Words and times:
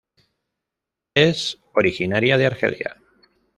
Es 1.13 1.59
originaria 1.75 2.35
de 2.39 2.47
Argelia. 2.47 2.97